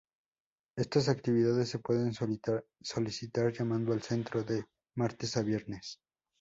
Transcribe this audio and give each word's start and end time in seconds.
Estas 0.77 1.09
actividades 1.09 1.69
se 1.69 1.77
pueden 1.77 2.13
solicitar 2.83 3.53
llamando 3.53 3.93
al 3.93 4.01
centro 4.01 4.41
de 4.43 4.65
martes 4.97 5.37
a 5.37 5.43
viernes. 5.43 5.99